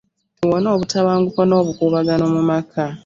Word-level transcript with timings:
Tuwone 0.39 0.67
obutabanguko 0.75 1.41
n'obukuubagano 1.45 2.25
mu 2.33 2.41
maka. 2.49 2.83